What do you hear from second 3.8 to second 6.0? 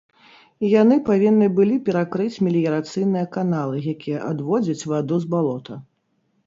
якія адводзяць ваду з балота.